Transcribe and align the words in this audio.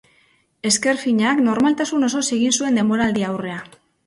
Ezker 0.69 0.99
finak 1.01 1.43
normaltasun 1.49 2.09
osoz 2.09 2.23
egin 2.39 2.57
zuen 2.61 2.81
denboraldi-aurrea. 2.81 3.61